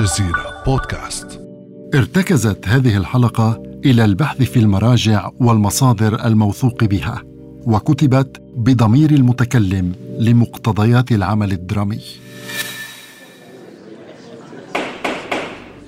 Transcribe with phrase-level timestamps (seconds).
[0.00, 1.40] الجزيرة بودكاست.
[1.94, 7.22] ارتكزت هذه الحلقة إلى البحث في المراجع والمصادر الموثوق بها
[7.66, 12.00] وكتبت بضمير المتكلم لمقتضيات العمل الدرامي.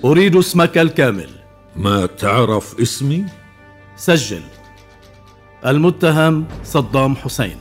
[0.04, 1.28] أريد اسمك الكامل.
[1.76, 3.24] ما تعرف اسمي؟
[3.96, 4.42] سجل.
[5.66, 7.56] المتهم صدام حسين.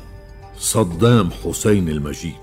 [0.58, 2.42] صدام حسين المجيد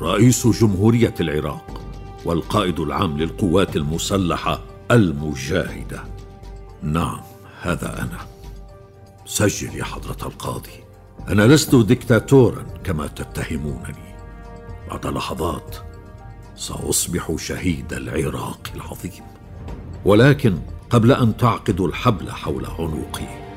[0.00, 1.87] رئيس جمهورية العراق.
[2.28, 6.04] والقائد العام للقوات المسلحة المجاهدة.
[6.82, 7.20] نعم
[7.60, 8.18] هذا أنا.
[9.26, 10.84] سجل يا حضرة القاضي.
[11.28, 14.14] أنا لست دكتاتورا كما تتهمونني.
[14.90, 15.76] بعد لحظات
[16.56, 19.24] سأصبح شهيد العراق العظيم.
[20.04, 20.58] ولكن
[20.90, 23.48] قبل أن تعقدوا الحبل حول عنقي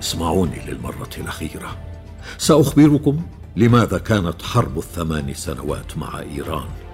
[0.00, 1.76] اسمعوني للمرة الأخيرة.
[2.38, 3.22] سأخبركم
[3.56, 6.87] لماذا كانت حرب الثمان سنوات مع إيران؟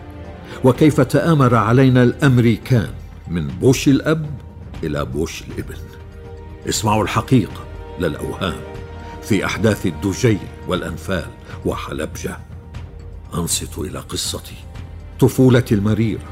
[0.65, 2.89] وكيف تآمر علينا الأمريكان
[3.29, 4.31] من بوش الأب
[4.85, 5.77] إلى بوش الإبن.
[6.69, 7.65] اسمعوا الحقيقة
[7.99, 8.61] لا الأوهام
[9.23, 11.27] في أحداث الدجيل والأنفال
[11.65, 12.39] وحلبجة.
[13.35, 14.57] أنصتوا إلى قصتي
[15.21, 16.29] طفولتي المريرة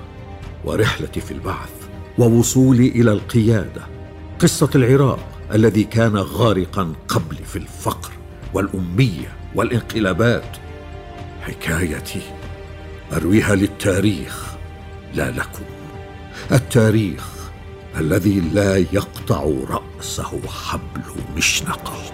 [0.65, 1.71] ورحلتي في البعث
[2.19, 3.83] ووصولي إلى القيادة.
[4.39, 8.13] قصة العراق الذي كان غارقا قبلي في الفقر
[8.55, 10.57] والأمية والانقلابات.
[11.43, 12.21] حكايتي
[13.13, 14.55] أرويها للتاريخ
[15.15, 15.65] لا لكم.
[16.53, 17.51] التاريخ
[17.99, 21.03] الذي لا يقطع رأسه حبل
[21.37, 22.13] مشنقة.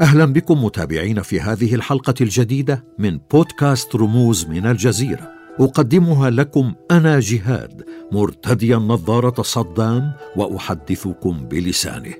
[0.00, 5.37] أهلا بكم متابعين في هذه الحلقة الجديدة من بودكاست رموز من الجزيرة.
[5.60, 12.14] أقدمها لكم أنا جهاد مرتديا نظارة صدام وأحدثكم بلسانه.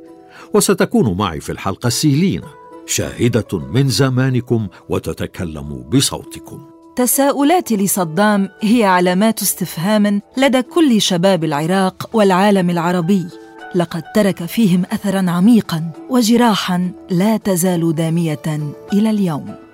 [0.55, 2.47] وستكون معي في الحلقة سيلينا
[2.87, 6.61] شاهدة من زمانكم وتتكلم بصوتكم.
[6.97, 13.27] تساؤلاتي لصدام هي علامات استفهام لدى كل شباب العراق والعالم العربي.
[13.75, 19.68] لقد ترك فيهم اثرا عميقا وجراحا لا تزال دامية إلى اليوم.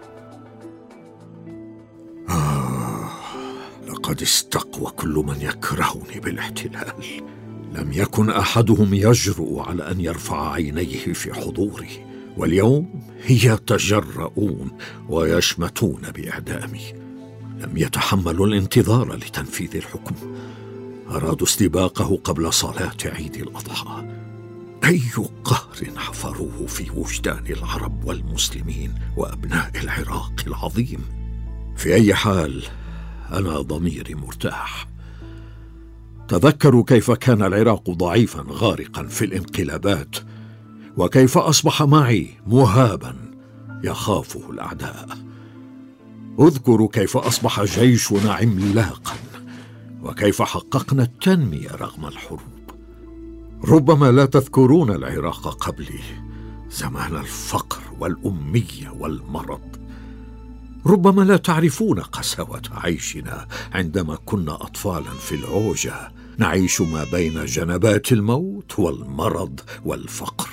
[4.05, 6.93] لقد استقوى كل من يكرهني بالاحتلال.
[7.73, 12.07] لم يكن أحدهم يجرؤ على أن يرفع عينيه في حضوري
[12.37, 13.01] واليوم
[13.31, 14.71] يتجرؤون
[15.09, 16.93] ويشمتون بإعدامي.
[17.59, 20.15] لم يتحملوا الانتظار لتنفيذ الحكم.
[21.11, 24.09] أرادوا استباقه قبل صلاة عيد الأضحى.
[24.85, 25.03] أي
[25.45, 31.05] قهر حفروه في وجدان العرب والمسلمين وأبناء العراق العظيم؟
[31.77, 32.65] في أي حال
[33.39, 34.89] أنا ضميري مرتاح.
[36.29, 40.17] تذكروا كيف كان العراق ضعيفا غارقا في الانقلابات
[40.97, 43.17] وكيف أصبح معي مهابا
[43.85, 45.09] يخافه الأعداء.
[46.41, 49.15] اذكروا كيف أصبح جيشنا عملاقا
[50.03, 52.41] وكيف حققنا التنمية رغم الحروب.
[53.65, 56.01] ربما لا تذكرون العراق قبلي
[56.71, 59.84] زمان الفقر والأمية والمرض.
[60.87, 65.95] ربما لا تعرفون قساوة عيشنا عندما كنا اطفالا في العوجة.
[66.39, 70.49] نعيش ما بين جنبات الموت والمرض والفقر.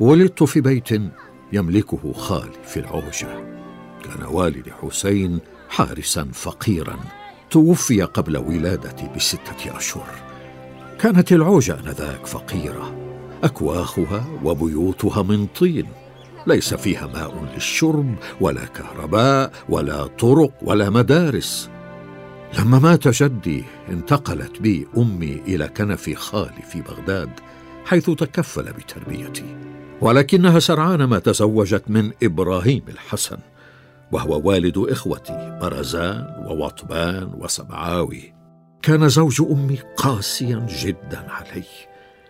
[0.00, 0.88] ولدت في بيت
[1.52, 3.58] يملكه خالي في العوجة.
[4.04, 5.38] كان والدي حسين
[5.68, 6.96] حارسا فقيرا.
[7.50, 10.14] توفي قبل ولادتي بستة أشهر.
[10.98, 12.96] كانت العوجة آنذاك فقيرة.
[13.44, 15.86] أكواخها وبيوتها من طين.
[16.48, 21.70] ليس فيها ماء للشرب ولا كهرباء ولا طرق ولا مدارس.
[22.58, 27.30] لما مات جدي انتقلت بي أمي إلى كنف خالي في بغداد
[27.84, 29.56] حيث تكفل بتربيتي.
[30.00, 33.38] ولكنها سرعان ما تزوجت من إبراهيم الحسن
[34.12, 38.34] وهو والد إخوتي برزان ووطبان وسبعاوي
[38.82, 41.64] كان زوج أمي قاسيا جدا علي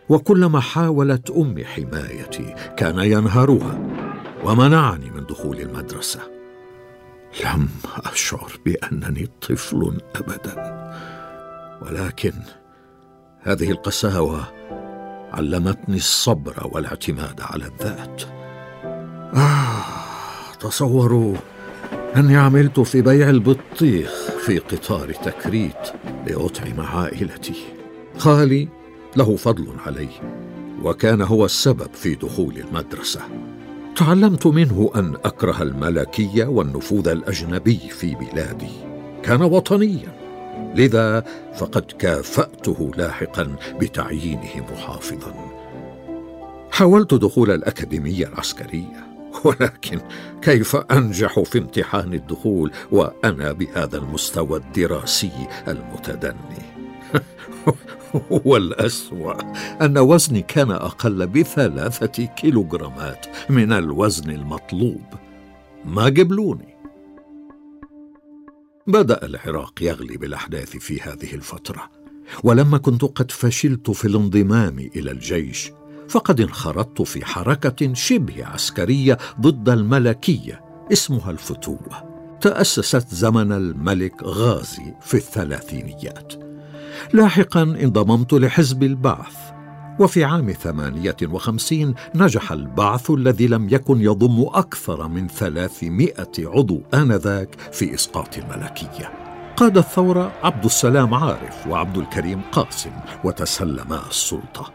[0.09, 3.98] وكلما حاولت أمي حمايتي كان ينهرها
[4.45, 6.21] ومنعني من دخول المدرسة.
[7.45, 7.69] لم
[8.05, 10.79] أشعر بأنني طفل ابدا.
[11.83, 12.33] ولكن
[13.41, 14.45] هذه القساوة
[15.33, 18.23] علمتني الصبر والاعتماد على الذات.
[19.35, 21.37] آه تصوروا
[22.17, 24.11] أني عملت في بيع البطيخ
[24.47, 25.93] في قطار تكريت
[26.27, 27.65] لأطعم عائلتي.
[28.19, 28.69] خالي
[29.17, 30.09] له فضل علي
[30.83, 33.21] وكان هو السبب في دخول المدرسة.
[33.99, 38.71] تعلمت منه أن أكره الملكية والنفوذ الأجنبي في بلادي.
[39.23, 40.19] كان وطنيا.
[40.75, 41.25] لذا
[41.57, 45.35] فقد كافأته لاحقا بتعيينه محافظا.
[46.71, 49.07] حاولت دخول الأكاديمية العسكرية.
[49.45, 50.01] ولكن
[50.43, 55.33] كيف أنجح في امتحان الدخول وأنا بهذا المستوى الدراسي
[55.69, 56.63] المتدني؟
[58.45, 59.35] والأسوأ
[59.85, 65.05] أن وزني كان أقل بثلاثة كيلوغرامات من الوزن المطلوب.
[65.85, 66.75] ما قبلوني.
[68.87, 71.91] بدأ العراق يغلي بالأحداث في هذه الفترة.
[72.45, 75.71] ولما كنت قد فشلت في الانضمام إلى الجيش
[76.09, 80.61] فقد انخرطت في حركة شبه عسكرية ضد الملكية
[80.93, 82.09] اسمها الفتوة.
[82.41, 86.48] تأسست زمن الملك غازي في الثلاثينيات.
[87.13, 89.37] لاحقا انضممت لحزب البعث.
[90.01, 97.57] وفي عام ثمانية وخمسين نجح البعث الذي لم يكن يضم أكثر من ثلاثمائة عضو آنذاك
[97.73, 99.13] في إسقاط الملكية.
[99.57, 102.93] قاد الثورة عبد السلام عارف وعبد الكريم قاسم
[103.25, 104.73] وتسلما السلطة.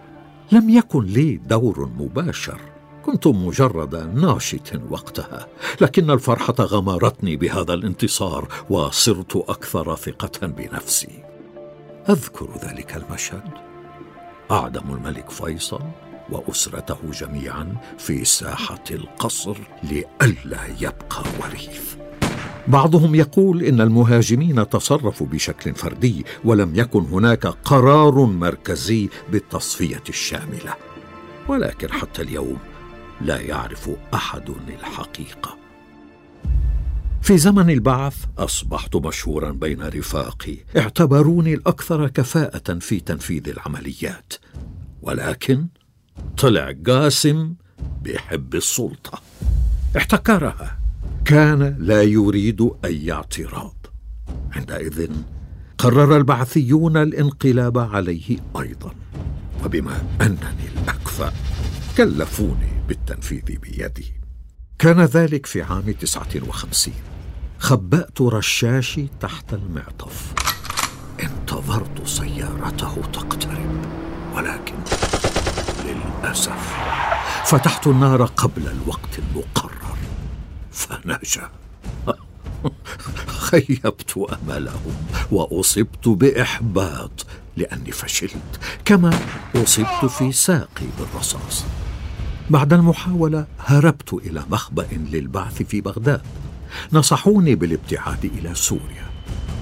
[0.51, 2.59] لم يكن لي دور مباشر.
[3.05, 5.47] كنت مجرد ناشط وقتها.
[5.81, 11.32] لكن الفرحة غمرتني بهذا الانتصار وصرت أكثر ثقة بنفسي.
[12.09, 13.43] أذكر ذلك المشهد.
[14.51, 15.81] أعدم الملك فيصل
[16.29, 21.95] وأسرته جميعا في ساحة القصر لئلا يبقى وريث.
[22.67, 30.73] بعضهم يقول إن المهاجمين تصرفوا بشكل فردي ولم يكن هناك قرار مركزي بالتصفية الشاملة.
[31.47, 32.57] ولكن حتى اليوم
[33.21, 35.62] لا يعرف أحد الحقيقة.
[37.23, 40.57] في زمن البعث أصبحت مشهورا بين رفاقي.
[40.77, 44.33] اعتبروني الأكثر كفاءة في تنفيذ العمليات.
[45.01, 45.67] ولكن
[46.37, 47.53] طلع قاسم
[48.01, 49.21] بيحب السلطة.
[49.97, 50.79] احتكرها.
[51.25, 53.85] كان لا يريد أي اعتراض.
[54.51, 55.11] عندئذ
[55.77, 58.95] قرر البعثيون الانقلاب عليه أيضا.
[59.65, 61.33] وبما أنني الأكفأ
[61.97, 64.13] كلفوني بالتنفيذ بيدي.
[64.79, 67.12] كان ذلك في عام تسعة وخمسين.
[67.63, 70.33] خبأت رشاشي تحت المعطف.
[71.23, 73.81] انتظرت سيارته تقترب
[74.35, 74.75] ولكن
[75.85, 76.73] للأسف
[77.45, 79.97] فتحت النار قبل الوقت المقرر.
[80.71, 81.49] فنجا.
[83.47, 84.95] خيبت أملهم
[85.31, 87.25] وأصبت بإحباط
[87.57, 89.19] لأني فشلت كما
[89.55, 91.65] أصبت في ساقي بالرصاص.
[92.49, 96.42] بعد المحاولة هربت إلى مخبأ للبعث في بغداد.
[96.93, 99.03] نصحوني بالابتعاد إلى سوريا.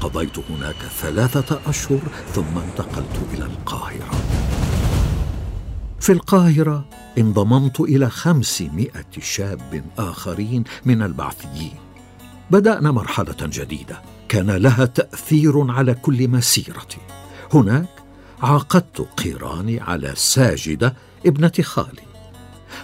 [0.02, 2.02] قضيت هناك ثلاثة أشهر
[2.34, 4.12] ثم انتقلت إلى القاهرة.
[6.00, 6.86] في القاهرة
[7.18, 11.76] انضممت إلى خمسمائة شاب آخرين من البعثيين.
[12.52, 14.02] بدأنا مرحلة جديدة.
[14.30, 16.98] كان لها تأثير على كل مسيرتي.
[17.54, 17.90] هناك
[18.42, 20.96] عاقدت قيراني على ساجدة
[21.26, 22.11] ابنة خالي.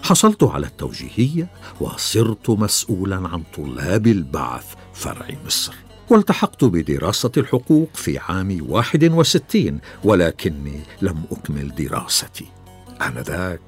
[0.04, 1.48] حصلت على التوجيهية
[1.82, 5.74] وصرت مسؤولا عن طلاب البعث فرع مصر.
[6.10, 12.46] والتحقت بدراسة الحقوق في عام واحد وستين ولكني لم أكمل دراستي.
[13.02, 13.62] آنذاك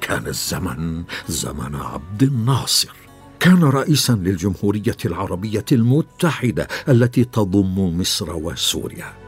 [0.00, 2.92] كان الزمن زمن عبد الناصر.
[3.40, 9.19] كان رئيسا للجمهورية العربية المتحدة التي تضم مصر وسوريا.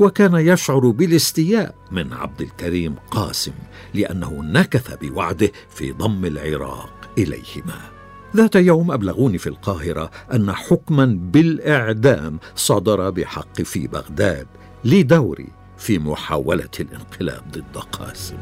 [0.00, 3.52] وكان يشعر بالاستياء من عبد الكريم قاسم
[3.94, 7.80] لأنه نكث بوعده في ضم العراق إليهما.
[8.36, 14.46] ذات يوم أبلغوني في القاهرة أن حكما بالإعدام صدر بحق في بغداد
[14.84, 18.36] لدوري في محاولة الانقلاب ضد قاسم.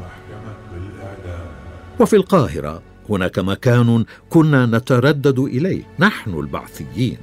[1.99, 7.17] وفي القاهرة هناك مكان كنا نتردد إليه نحن البعثيين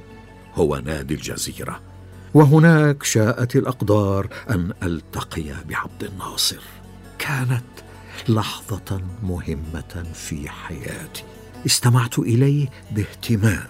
[0.55, 1.86] هو نادي الجزيرة.
[2.37, 6.59] وهناك شاءت الأقدار أن ألتقي بعبد الناصر.
[7.19, 7.63] كانت
[8.29, 11.23] لحظة مهمة في حياتي.
[11.65, 13.67] استمعت إليه باهتمام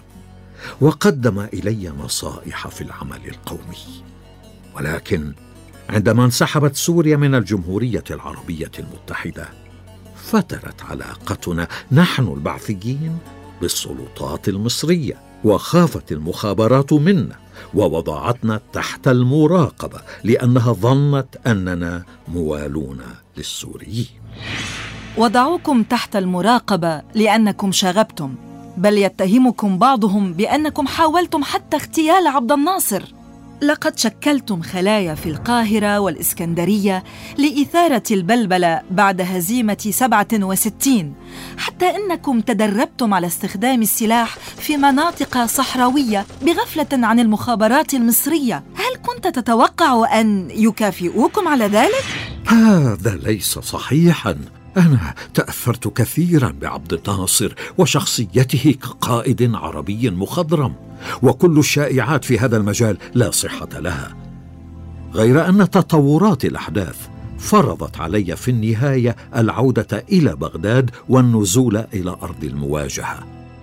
[0.80, 4.04] وقدم إلي نصائح في العمل القومي.
[4.76, 5.32] ولكن
[5.90, 9.48] عندما انسحبت سوريا من الجمهورية العربية المتحدة
[10.16, 13.18] فترت علاقتنا نحن البعثيين
[13.60, 15.27] بالسلطات المصرية.
[15.44, 17.36] وخافت المخابرات منا
[17.74, 23.00] ووضعتنا تحت المراقبة لأنها ظنت أننا موالون
[23.36, 24.06] للسوريين.
[25.16, 28.34] وضعوكم تحت المراقبة لأنكم شاغبتم
[28.76, 33.02] بل يتهمكم بعضهم بأنكم حاولتم حتى اغتيال عبد الناصر.
[33.62, 37.04] لقد شكلتم خلايا في القاهرة والإسكندرية
[37.38, 41.14] لإثارة البلبلة بعد هزيمة 67
[41.58, 49.28] حتى إنكم تدربتم على استخدام السلاح في مناطق صحراوية بغفلة عن المخابرات المصرية هل كنت
[49.28, 52.04] تتوقع أن يكافئوكم على ذلك؟
[52.46, 54.38] هذا ليس صحيحا
[54.76, 60.74] أنا تأثرت كثيرا بعبد الناصر وشخصيته كقائد عربي مخضرم
[61.22, 64.16] وكل الشائعات في هذا المجال لا صحة لها.
[65.14, 67.08] غير أن تطورات الأحداث
[67.38, 73.18] فرضت علي في النهاية العودة إلى بغداد والنزول إلى أرض المواجهة.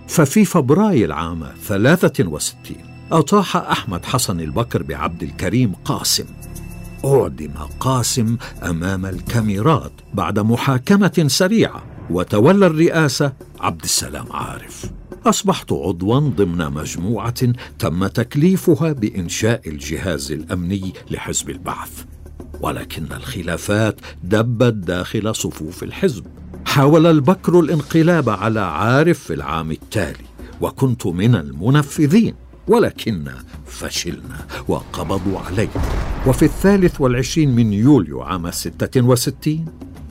[0.07, 2.77] ففي فبراير عام 63
[3.12, 6.25] أطاح أحمد حسن البكر بعبد الكريم قاسم.
[7.05, 14.91] أعدم قاسم أمام الكاميرات بعد محاكمة سريعة وتولى الرئاسة عبد السلام عارف.
[15.25, 22.03] أصبحت عضوا ضمن مجموعة تم تكليفها بإنشاء الجهاز الأمني لحزب البعث.
[22.62, 26.25] ولكن الخلافات دبت داخل صفوف الحزب.
[26.65, 30.25] حاول البكر الانقلاب على عارف في العام التالي
[30.62, 32.35] وكنت من المنفذين.
[32.67, 33.31] ولكن
[33.65, 35.69] فشلنا وقبضوا علي.
[36.27, 39.65] وفي الثالث والعشرين من يوليو عام ستة وستين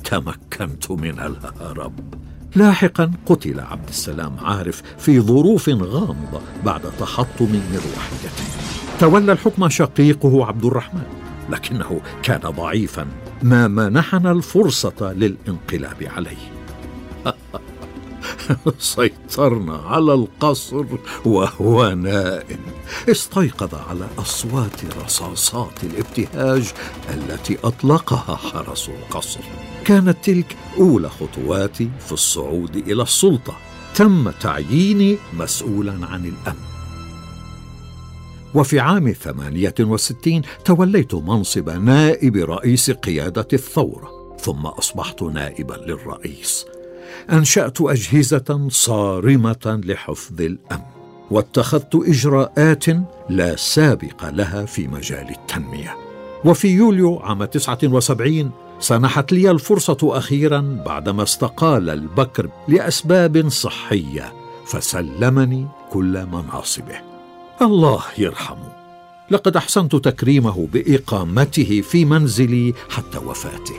[0.05, 2.15] تمكنت من الهرب.
[2.57, 8.45] لاحقا قتل عبد السلام عارف في ظروف غامضة بعد تحطم مروحيته
[9.01, 11.07] تولى الحكم شقيقه عبد الرحمن
[11.51, 13.07] لكنه كان ضعيفا.
[13.43, 16.53] ما منحنا الفرصة للانقلاب عليه.
[18.79, 20.85] سيطرنا على القصر
[21.25, 22.61] وهو نائم.
[23.09, 26.73] استيقظ على أصوات رصاصات الابتهاج
[27.15, 29.41] التي أطلقها حرس القصر.
[29.85, 33.55] كانت تلك أولى خطواتي في الصعود إلى السلطة.
[33.95, 36.75] تم تعييني مسؤولا عن الأمن.
[38.55, 46.67] وفي عام 68 توليت منصب نائب رئيس قيادة الثورة ثم أصبحت نائبا للرئيس.
[47.33, 50.85] أنشأت أجهزة صارمة لحفظ الأمن
[51.31, 52.85] واتخذت إجراءات
[53.31, 55.97] لا سابق لها في مجال التنمية.
[56.45, 64.33] وفي يوليو عام 79 سنحت لي الفرصة أخيرا بعدما استقال البكر لأسباب صحية
[64.67, 66.97] فسلمني كل مناصبه.
[67.63, 68.75] الله يرحمه.
[69.31, 73.75] لقد أحسنت تكريمه بإقامته في منزلي حتى وفاته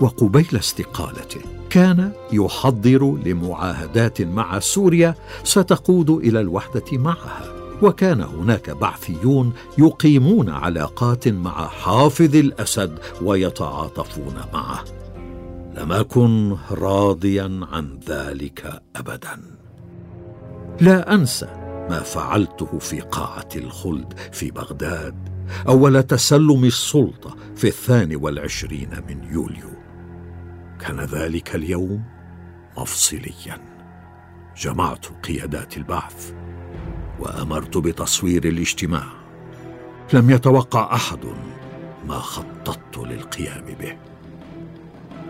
[0.00, 1.63] وقبيل استقالته.
[1.74, 5.14] كان يحضر لمعاهدات مع سوريا
[5.44, 7.42] ستقود إلى الوحدة معها.
[7.82, 14.84] وكان هناك بعثيون يقيمون علاقات مع حافظ الأسد ويتعاطفون معه.
[15.76, 19.40] لم أكن راضيا عن ذلك ابدا.
[20.80, 21.48] لا انسى
[21.90, 25.14] ما فعلته في قاعة الخلد في بغداد
[25.68, 29.73] أول تسلم السلطة في الثاني والعشرين من يوليو.
[30.84, 32.04] كان ذلك اليوم
[32.78, 33.58] مفصليا.
[34.56, 36.32] جمعت قيادات البعث
[37.20, 39.06] وأمرت بتصوير الاجتماع.
[40.12, 41.24] لم يتوقع أحد
[42.08, 43.96] ما خططت للقيام به.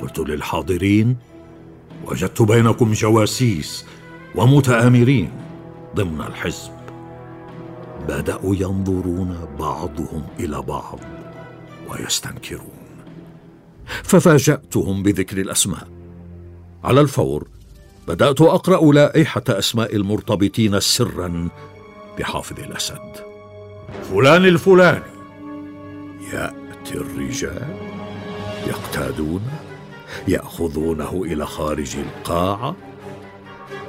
[0.01, 1.17] قلت للحاضرين
[2.05, 3.87] وجدت بينكم جواسيس
[4.35, 5.31] ومتآمرين
[5.97, 6.73] ضمن الحزب.
[8.09, 10.99] بدأوا ينظرون بعضهم إلى بعض
[11.89, 12.84] ويستنكرون.
[14.03, 15.89] ففاجأتهم بذكر الأسماء.
[16.85, 17.49] على الفور
[18.09, 21.49] بدأت أقرأ لائحة أسماء المرتبطين سرا
[22.19, 23.17] بحافظ الأسد.
[24.11, 25.15] فلان الفلاني.
[26.33, 27.77] يأتي الرجال
[28.67, 29.59] يقتادونه
[30.29, 32.77] يأخذونه إلى خارج القاعه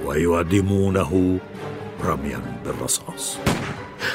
[0.06, 1.40] ويعدمونه
[2.06, 3.38] رميا بالرصاص.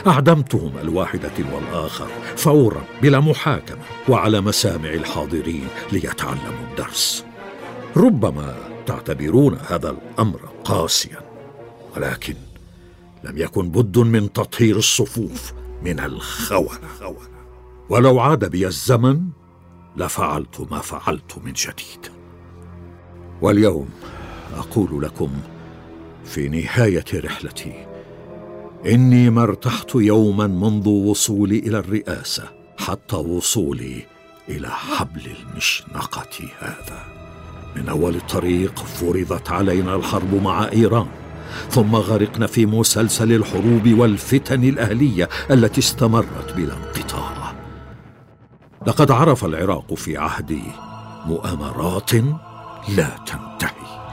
[0.07, 3.79] أعدمتهم الواحدة والآخر فورا بلا محاكمة
[4.09, 7.25] وعلى مسامع الحاضرين ليتعلموا الدرس.
[7.97, 8.57] ربما
[8.87, 11.21] تعتبرون هذا الأمر قاسيا
[11.97, 12.35] ولكن
[13.25, 17.17] لم يكن بد من تطهير الصفوف من الخونة.
[17.89, 19.23] ولو عاد بي الزمن
[19.97, 22.13] لفعلت ما فعلت من جديد.
[23.43, 23.89] واليوم
[24.57, 25.31] أقول لكم
[26.25, 27.87] في نهاية رحلتي
[28.87, 32.43] إني ما ارتحت يوما منذ وصولي إلى الرئاسة
[32.79, 34.07] حتى وصولي
[34.49, 37.05] إلى حبل المشنقة هذا.
[37.77, 41.07] من أول الطريق فرضت علينا الحرب مع إيران
[41.71, 47.55] ثم غرقنا في مسلسل الحروب والفتن الأهلية التي استمرت بلا انقطاع.
[48.87, 50.63] لقد عرف العراق في عهدي
[51.27, 52.15] مؤامرات
[52.89, 54.11] لا تنتهي.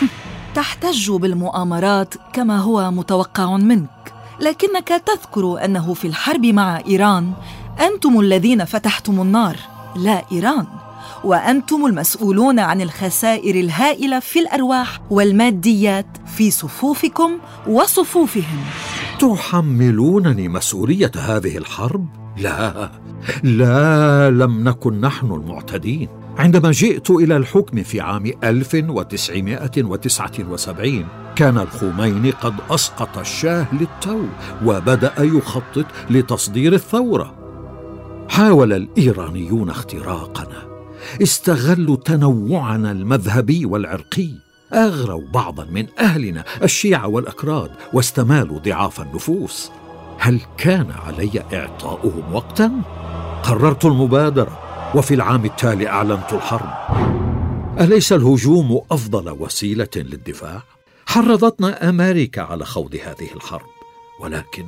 [0.54, 4.09] تحتج بالمؤامرات كما هو متوقع منك.
[4.40, 7.32] لكنك تذكر أنه في الحرب مع إيران
[7.80, 9.56] أنتم الذين فتحتم النار
[9.96, 10.66] لا إيران.
[11.24, 16.06] وأنتم المسؤولون عن الخسائر الهائلة في الأرواح والماديات
[16.36, 17.30] في صفوفكم
[17.66, 18.64] وصفوفهم.
[19.18, 22.06] تحملونني مسؤولية هذه الحرب؟
[22.36, 22.90] لا
[23.42, 26.08] لا لم نكن نحن المعتدين.
[26.38, 31.06] عندما جئت إلى الحكم في عام 1979
[31.36, 34.24] كان الخميني قد أسقط الشاه للتو
[34.64, 37.34] وبدأ يخطط لتصدير الثورة.
[38.28, 40.70] حاول الإيرانيون اختراقنا.
[41.22, 44.30] استغلوا تنوعنا المذهبي والعرقي.
[44.72, 49.70] أغروا بعضا من أهلنا الشيعة والأكراد واستمالوا ضعاف النفوس.
[50.18, 52.72] هل كان علي إعطاؤهم وقتا؟
[53.42, 54.69] قررت المبادرة.
[54.94, 56.70] وفي العام التالي أعلنت الحرب.
[57.80, 60.62] أليس الهجوم أفضل وسيلة للدفاع؟
[61.06, 63.66] حرضتنا أمريكا على خوض هذه الحرب.
[64.20, 64.66] ولكن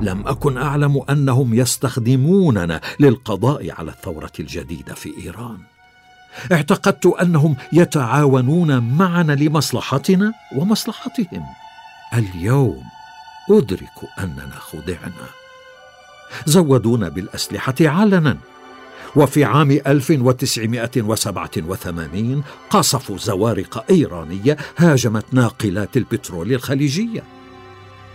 [0.00, 5.58] لم أكن أعلم أنهم يستخدموننا للقضاء على الثورة الجديدة في إيران.
[6.52, 11.44] اعتقدت أنهم يتعاونون معنا لمصلحتنا ومصلحتهم.
[12.14, 12.82] اليوم
[13.50, 15.26] أدرك أننا خدعنا
[16.46, 18.36] زودونا بالأسلحة علنا.
[19.16, 27.22] وفي عام 1987 قصفوا زوارق إيرانية هاجمت ناقلات البترول الخليجية.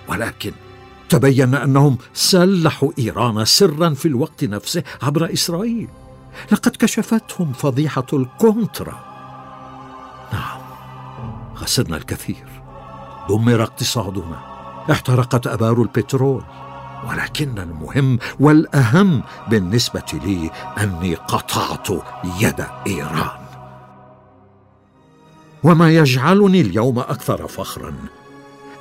[0.07, 0.51] ولكن
[1.09, 5.87] تبين أنهم سلحوا إيران سرا في الوقت نفسه عبر إسرائيل.
[6.51, 8.99] لقد كشفتهم فضيحة الكونترا.
[10.33, 10.61] نعم
[11.55, 12.47] خسرنا الكثير.
[13.29, 14.39] دمر اقتصادنا.
[14.91, 16.43] احترقت أبار البترول.
[17.09, 21.87] ولكن المهم والأهم بالنسبة لي أني قطعت
[22.39, 23.41] يد إيران.
[25.63, 27.93] وما يجعلني اليوم أكثر فخرا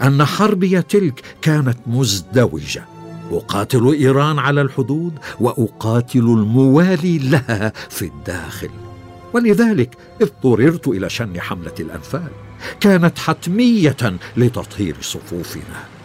[0.02, 2.84] أن حربي تلك كانت مزدوجة.
[3.30, 8.70] أقاتل إيران على الحدود وأقاتل الموالي لها في الداخل.
[9.32, 12.30] ولذلك اضطررت إلى شن حملة الأنفال.
[12.80, 13.96] كانت حتمية
[14.36, 15.99] لتطهير صفوفنا.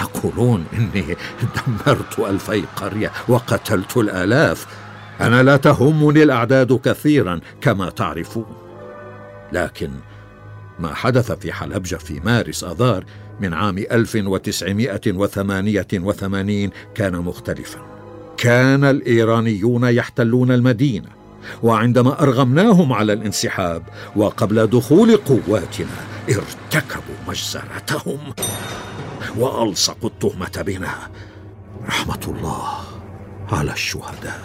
[0.00, 1.16] يقولون إني
[1.66, 4.66] دمرت ألفي قرية وقتلت الآلاف.
[5.20, 8.46] أنا لا تهمني الأعداد كثيرا كما تعرفون.
[9.52, 9.90] لكن
[10.78, 13.04] ما حدث في حلبجة في مارس آذار
[13.40, 17.78] من عام 1988 كان مختلفا.
[18.36, 21.08] كان الإيرانيون يحتلون المدينة
[21.62, 23.82] وعندما أرغمناهم على الانسحاب
[24.16, 25.96] وقبل دخول قواتنا
[26.28, 28.18] ارتكبوا مجزرتهم.
[29.38, 30.94] وألصقوا التهمة بنا.
[31.86, 32.68] رحمة الله
[33.52, 34.40] على الشهداء.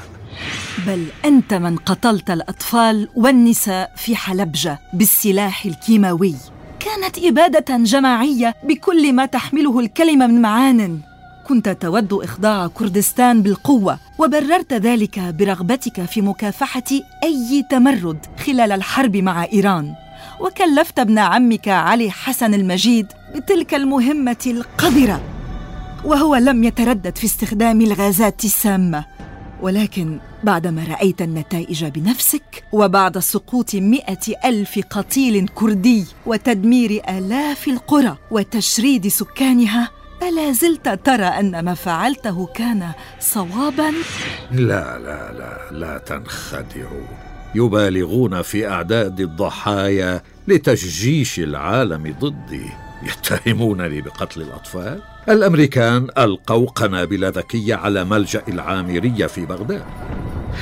[0.87, 6.35] بل أنت من قتلت الأطفال والنساء في حلبجة بالسلاح الكيماوي.
[6.79, 10.99] كانت إبادة جماعية بكل ما تحمله الكلمة من معان.
[11.47, 16.83] كنت تود إخضاع كردستان بالقوة وبررت ذلك برغبتك في مكافحة
[17.23, 19.95] أي تمرد خلال الحرب مع إيران.
[20.41, 25.21] وكلفت ابن عمك علي حسن المجيد بتلك المهمة القذرة
[26.05, 29.05] وهو لم يتردد في استخدام الغازات السامة
[29.61, 39.07] ولكن بعدما رأيت النتائج بنفسك وبعد سقوط مئة ألف قتيل كردي وتدمير آلاف القرى وتشريد
[39.07, 39.89] سكانها
[40.23, 43.93] ألا زلت ترى أن ما فعلته كان صوابا؟
[44.51, 52.65] لا لا لا لا تنخدعوا يبالغون في أعداد الضحايا لتجيش العالم ضدي.
[53.03, 59.83] يتهمونني بقتل الأطفال؟ الأمريكان ألقوا قنابل ذكية على ملجأ العامرية في بغداد.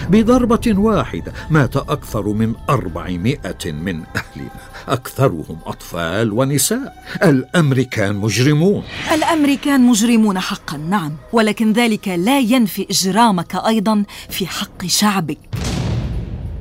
[0.09, 4.49] بضربة واحدة مات أكثر من أربعمائة من أهلنا.
[4.87, 6.93] أكثرهم أطفال ونساء.
[7.23, 8.83] الأمريكان مجرمون.
[9.13, 15.48] الأمريكان مجرمون حقا نعم ولكن ذلك لا ينفي إجرامك أيضا في حق شعبك.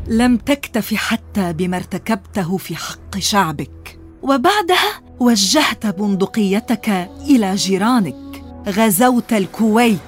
[0.09, 3.99] لم تكتف حتى بما ارتكبته في حق شعبك.
[4.23, 6.89] وبعدها وجهت بندقيتك
[7.31, 8.43] إلى جيرانك.
[8.69, 9.99] غزوت الكويت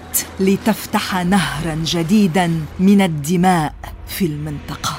[0.41, 3.75] لتفتح نهرا جديدا من الدماء
[4.07, 4.99] في المنطقة.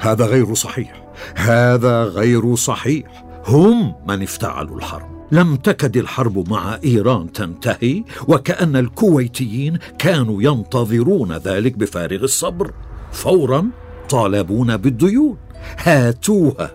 [0.00, 1.02] هذا غير صحيح.
[1.34, 3.24] هذا غير صحيح.
[3.46, 5.08] هم من افتعلوا الحرب.
[5.32, 12.72] لم تكد الحرب مع إيران تنتهي وكأن الكويتيين كانوا ينتظرون ذلك بفارغ الصبر.
[13.12, 13.70] فورا
[14.08, 15.36] طالبونا بالديون.
[15.78, 16.70] هاتوها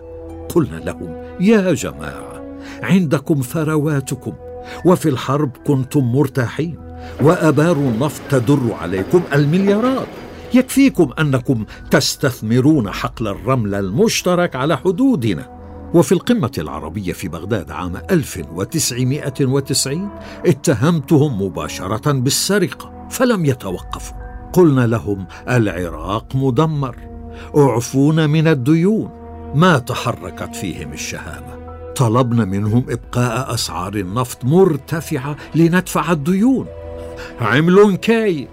[0.54, 4.32] قلنا لهم يا جماعة عندكم ثرواتكم
[4.84, 6.78] وفي الحرب كنتم مرتاحين
[7.22, 10.06] وأبار النفط تدر عليكم المليارات.
[10.54, 15.54] يكفيكم أنكم تستثمرون حقل الرمل المشترك على حدودنا.
[15.94, 20.08] وفي القمة العربية في بغداد عام 1990
[20.46, 24.16] اتهمتهم مباشرة بالسرقة فلم يتوقفوا.
[24.52, 27.13] قلنا لهم العراق مدمر.
[27.56, 29.10] اعفونا من الديون.
[29.54, 31.64] ما تحركت فيهم الشهامة.
[31.96, 36.66] طلبنا منهم إبقاء أسعار النفط مرتفعة لندفع الديون.
[37.40, 38.48] عملوا كاي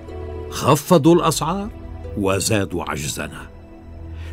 [0.50, 1.70] خفضوا الأسعار
[2.18, 3.42] وزادوا عجزنا.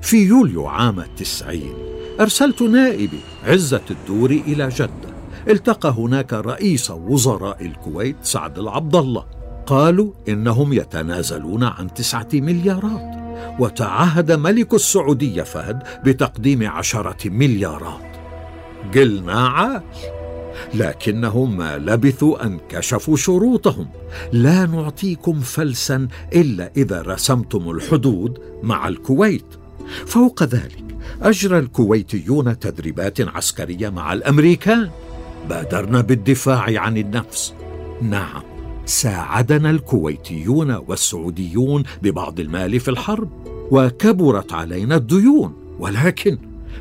[0.03, 1.75] في يوليو عام التسعين
[2.21, 5.09] أرسلت نائبي عزة الدوري إلى جدة.
[5.49, 9.25] التقى هناك رئيس وزراء الكويت سعد العبد الله.
[9.67, 13.28] قالوا إنهم يتنازلون عن تسعة مليارات.
[13.59, 18.17] وتعهد ملك السعودية فهد بتقديم عشرة مليارات.
[18.95, 19.83] قلنا عاش
[20.75, 23.89] لكنهم ما لبثوا أن كشفوا شروطهم.
[24.33, 29.47] لا نعطيكم فلسا إلا إذا رسمتم الحدود مع الكويت.
[30.07, 30.85] فوق ذلك
[31.23, 34.91] أجرى الكويتيون تدريبات عسكرية مع الأمريكان.
[35.49, 37.55] بادرنا بالدفاع عن النفس.
[38.03, 38.48] نعم.
[38.89, 43.31] ساعدنا الكويتيون والسعوديون ببعض المال في الحرب
[43.71, 46.39] وكبرت علينا الديون ولكن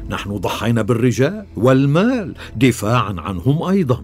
[0.09, 4.03] نحن ضحينا بالرجال والمال دفاعا عنهم أيضا.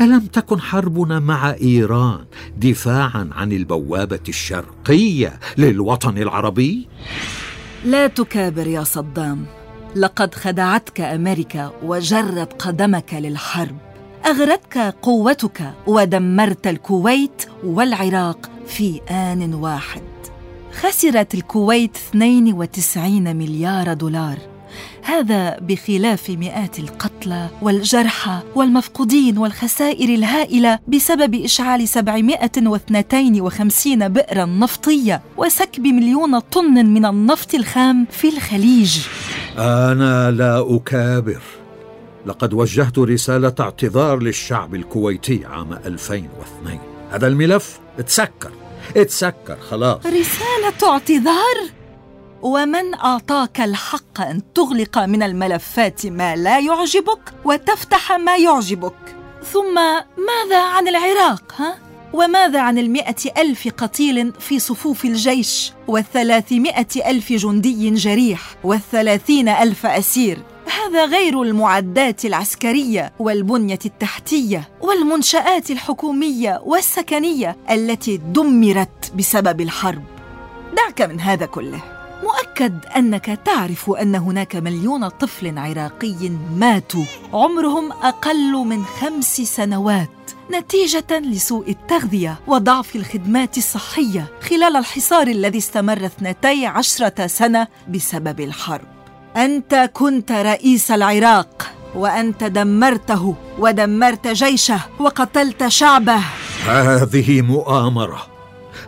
[0.00, 2.24] ألم تكن حربنا مع إيران
[2.58, 6.88] دفاعا عن البوابة الشرقية للوطن العربي؟
[7.84, 9.46] لا تكابر يا صدام
[9.96, 13.85] لقد خدعتك أمريكا وجرت قدمك للحرب.
[14.26, 20.02] أغرتك قوتك ودمرت الكويت والعراق في آن واحد.
[20.72, 24.38] خسرت الكويت 92 مليار دولار.
[25.02, 36.38] هذا بخلاف مئات القتلى والجرحى والمفقودين والخسائر الهائلة بسبب إشعال 752 بئرا نفطية وسكب مليون
[36.38, 38.98] طن من النفط الخام في الخليج.
[39.58, 41.42] أنا لا أكابر.
[42.26, 46.78] لقد وجهت رسالة اعتذار للشعب الكويتي عام 2002
[47.10, 48.50] هذا الملف؟ اتسكر.
[48.96, 50.06] اتسكر خلاص.
[50.06, 51.56] رسالة اعتذار؟
[52.42, 59.16] ومن أعطاك الحق أن تغلق من الملفات ما لا يعجبك وتفتح ما يعجبك.
[59.52, 59.74] ثم
[60.16, 61.78] ماذا عن العراق ها؟
[62.12, 70.38] وماذا عن المئة ألف قتيل في صفوف الجيش والثلاثمائة ألف جندي جريح والثلاثين ألف أسير؟
[70.66, 80.02] هذا غير المعدات العسكرية والبنية التحتية والمنشآت الحكومية والسكنية التي دمرت بسبب الحرب.
[80.76, 81.80] دعك من هذا كله.
[82.22, 87.04] مؤكد أنك تعرف أن هناك مليون طفل عراقي ماتوا.
[87.32, 90.10] عمرهم أقل من خمس سنوات.
[90.52, 98.95] نتيجة لسوء التغذية وضعف الخدمات الصحية خلال الحصار الذي استمر اثنتي عشرة سنة بسبب الحرب.
[99.36, 106.20] أنت كنت رئيس العراق وأنت دمرته ودمرت جيشه وقتلت شعبه.
[106.66, 108.22] هذه مؤامرة.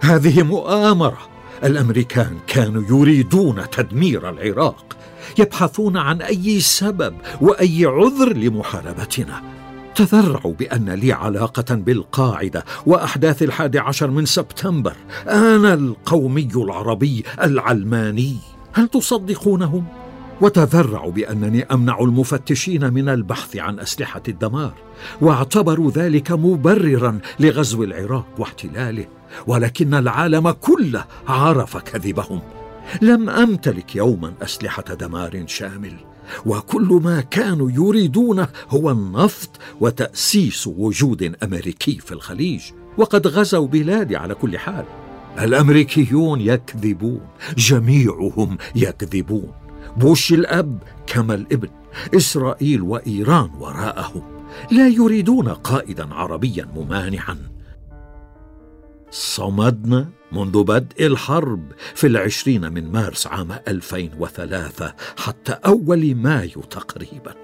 [0.02, 1.18] هذه مؤامرة.
[1.64, 4.96] الأمريكان كانوا يريدون تدمير العراق
[5.38, 9.42] يبحثون عن أي سبب وأي عذر لمحاربتنا.
[9.94, 14.96] تذرعوا بأن لي علاقة بالقاعدة وأحداث الحادي عشر من سبتمبر.
[15.28, 18.37] أنا القومي العربي العلماني.
[18.72, 19.84] هل تصدقونهم؟
[20.40, 24.74] وتذرعوا بأنني أمنع المفتشين من البحث عن أسلحة الدمار
[25.20, 29.07] واعتبروا ذلك مبررا لغزو العراق واحتلاله
[29.46, 32.40] ولكن العالم كله عرف كذبهم.
[33.03, 35.92] لم أمتلك يوما أسلحة دمار شامل
[36.46, 42.62] وكل ما كانوا يريدونه هو النفط وتأسيس وجود أمريكي في الخليج
[42.98, 44.85] وقد غزوا بلادي على كل حال.
[45.38, 47.20] الأمريكيون يكذبون
[47.57, 49.67] جميعهم يكذبون.
[49.96, 51.68] بوش الأب كما الإبن
[52.14, 54.22] إسرائيل وإيران وراءهم
[54.70, 57.36] لا يريدون قائدا عربيا ممانعا.
[59.10, 67.34] صمدنا منذ بدء الحرب في العشرين من مارس عام 2003 حتى أول مايو تقريبا.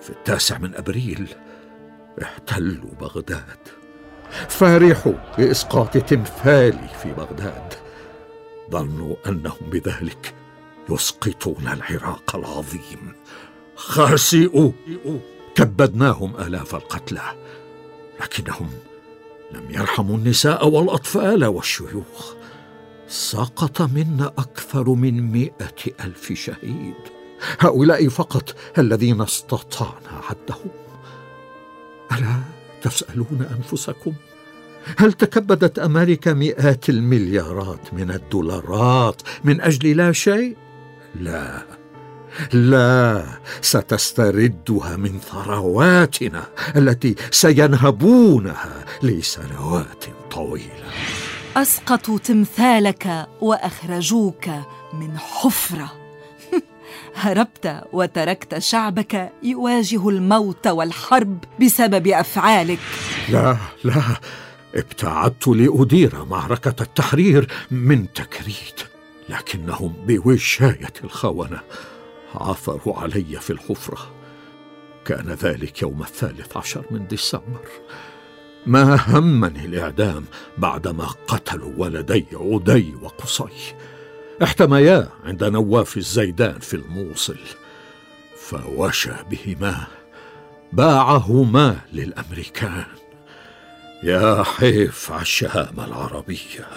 [0.00, 1.28] في التاسع من أبريل
[2.22, 3.58] احتلوا بغداد
[4.48, 7.74] فرحوا بإسقاط تمثالي في بغداد
[8.70, 10.34] ظنوا أنهم بذلك
[10.90, 13.12] يسقطون العراق العظيم.
[13.76, 14.72] خاسئوا
[15.54, 17.22] كبدناهم آلاف القتلى
[18.20, 18.70] لكنهم
[19.52, 22.34] لم يرحموا النساء والأطفال والشيوخ.
[23.08, 26.94] سقط منا أكثر من مئة ألف شهيد.
[27.60, 30.70] هؤلاء فقط الذين استطعنا عدهم.
[32.12, 32.40] ألا
[32.82, 34.12] تسألون أنفسكم؟
[34.98, 40.56] هل تكبدت أمريكا مئات المليارات من الدولارات من أجل لا شيء؟
[41.14, 41.62] لا.
[42.52, 43.24] لا
[43.60, 46.44] ستستردها من ثرواتنا
[46.76, 50.90] التي سينهبونها لسنوات طويلة.
[51.56, 54.46] اسقطوا تمثالك وأخرجوك
[54.92, 55.92] من حفرة.
[57.22, 62.78] هربت وتركت شعبك يواجه الموت والحرب بسبب أفعالك.
[63.28, 64.02] لا لا
[64.74, 68.80] ابتعدت لأدير معركة التحرير من تكريت.
[69.30, 71.60] لكنهم بوشاية الخونة
[72.34, 74.14] عثروا علي في الحفرة.
[75.04, 77.68] كان ذلك يوم الثالث عشر من ديسمبر.
[78.66, 80.24] ما همني الإعدام
[80.58, 83.74] بعدما قتلوا ولدي عدي وقصي.
[84.42, 87.38] احتميا عند نواف الزيدان في الموصل.
[88.36, 89.86] فوشى بهما
[90.72, 92.86] باعهما للأمريكان.
[94.02, 96.68] يا حيف على الشهامه العربية.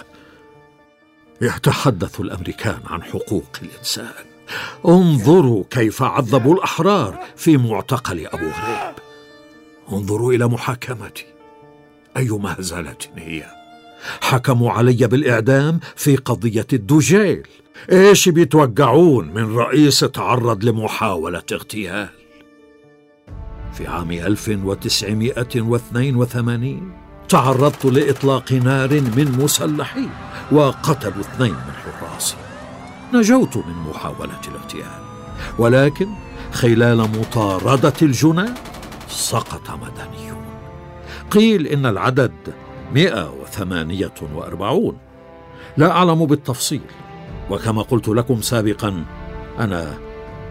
[1.40, 4.24] يتحدث الأمريكان عن حقوق الإنسان.
[4.86, 8.94] انظروا كيف عذبوا الأحرار في معتقل أبو غريب.
[9.92, 11.26] انظروا إلى محاكمتي.
[12.16, 13.46] أي مهزلة هي؟
[14.20, 17.42] حكموا علي بالإعدام في قضية الدجيل.
[17.92, 22.08] إيش بيتوقعون من رئيس تعرض لمحاولة اغتيال؟
[23.72, 30.10] في عام 1982 تعرضت لإطلاق نار من مسلحين
[30.52, 32.36] وقتلوا اثنين من حراسي.
[33.14, 35.04] نجوت من محاولة الاغتيال
[35.58, 36.08] ولكن
[36.52, 38.50] خلال مطاردة الجنى
[39.08, 40.44] سقط مدنيون.
[41.30, 42.32] قيل إن العدد
[42.92, 44.98] 148
[45.76, 46.80] لا أعلم بالتفصيل
[47.50, 49.04] وكما قلت لكم سابقا
[49.58, 49.94] أنا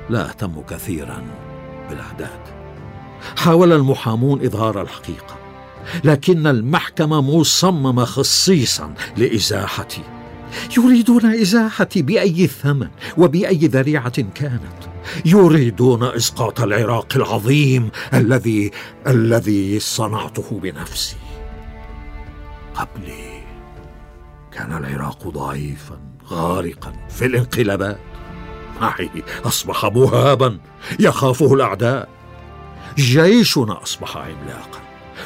[0.10, 1.24] لا أهتم كثيرا
[1.90, 2.40] بالأعداد.
[3.38, 5.43] حاول المحامون إظهار الحقيقة.
[6.04, 10.02] لكن المحكمه مصممه خصيصا لإزاحتي.
[10.78, 14.80] يريدون إزاحتي بأي ثمن وبأي ذريعة كانت.
[15.26, 18.72] يريدون إسقاط العراق العظيم الذي
[19.08, 21.16] الذي صنعته بنفسي.
[22.76, 23.44] قبلي
[24.52, 28.00] كان العراق ضعيفا غارقا في الانقلابات.
[28.82, 29.10] معي
[29.46, 30.58] أصبح مهابا
[31.00, 32.10] يخافه الأعداء.
[32.98, 34.83] جيشنا أصبح عملاقا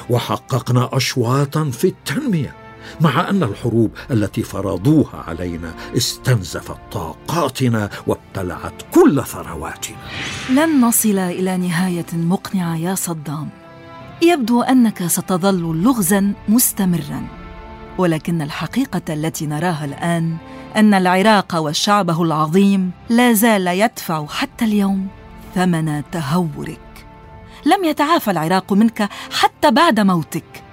[0.10, 2.56] وحققنا اشواطا في التنمية
[3.02, 9.98] مع أن الحروب التي فرضوها علينا استنزفت طاقاتنا وابتلعت كل ثرواتنا.
[10.50, 13.50] لن نصل إلى نهاية مقنعة يا صدام.
[14.22, 17.28] يبدو أنك ستظل لغزا مستمرا
[17.98, 20.38] ولكن الحقيقة التي نراها الآن
[20.76, 25.08] أن العراق وشعبه العظيم لا زال يدفع حتى اليوم
[25.56, 26.80] ثمن تهورك.
[27.66, 30.64] لم يتعافى العراق منك حتى بعد موتك.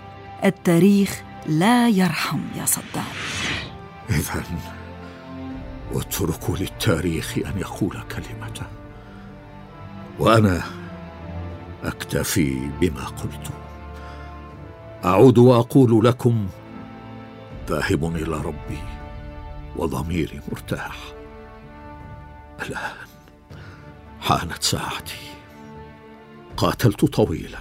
[0.45, 3.15] التاريخ لا يرحم يا صدام.
[4.11, 4.45] اذا
[5.93, 8.67] اتركوا للتاريخ أن يقول كلمته
[10.19, 10.63] وأنا
[11.85, 13.51] أكتفي بما قلت.
[15.05, 16.47] أعود وأقول لكم
[17.69, 18.83] ذاهب إلى ربي
[19.77, 20.97] وضميري مرتاح.
[22.63, 22.97] الآن
[24.21, 25.31] حانت ساعتي.
[26.57, 27.59] قاتلت طويلا.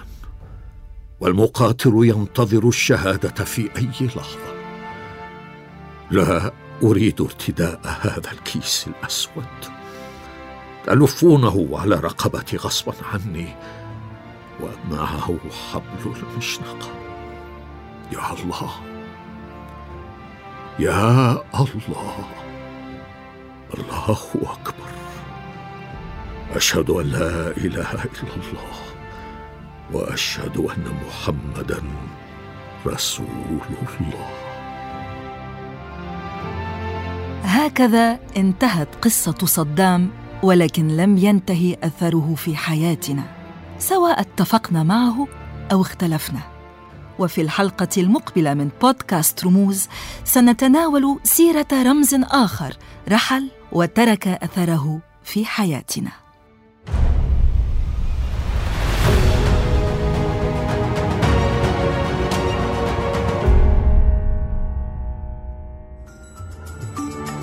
[1.24, 4.54] والمقاتل ينتظر الشهادة في أي لحظة.
[6.10, 9.44] لا أريد ارتداء هذا الكيس الأسود.
[10.86, 13.54] تلفونه على رقبتي غصبا عني
[14.60, 15.38] ومعه
[15.72, 16.88] حبل المشنقه
[18.12, 18.70] يا الله!
[20.78, 22.28] يا الله!
[23.78, 24.90] الله أكبر.
[26.54, 28.93] أشهد أن لا إله إلا الله.
[29.94, 31.82] وأشهد أن محمدا
[32.86, 33.60] رسول
[34.00, 34.28] الله.
[37.42, 40.10] هكذا انتهت قصة صدام
[40.42, 43.22] ولكن لم ينتهي أثره في حياتنا
[43.78, 45.28] سواء اتفقنا معه
[45.72, 46.40] أو اختلفنا.
[47.18, 49.88] وفي الحلقة المقبلة من بودكاست رموز
[50.24, 52.76] سنتناول سيرة رمز آخر
[53.08, 56.23] رحل وترك أثره في حياتنا.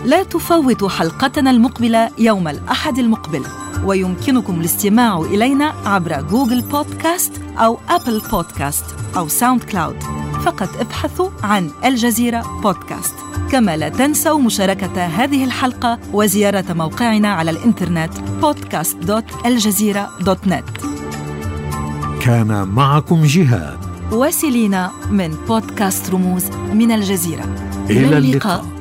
[0.06, 3.44] لا تفوتوا حلقتنا المقبلة يوم الأحد المقبل.
[3.86, 8.86] ويمكنكم الاستماع إلينا عبر Google Podcast أو Apple Podcast
[9.18, 10.04] أو SoundCloud.
[10.46, 13.14] فقط ابحثوا عن الجزيرة بودكاست.
[13.52, 20.86] كما لا تنسوا مشاركة هذه الحلقة وزيارة موقعنا على الإنترنت podcast.aljazeera.net
[22.22, 23.80] كان معكم جهاد
[24.12, 27.56] وسيلينا من بودكاست رموز من الجزيرة.
[27.90, 28.81] إلى اللقاء.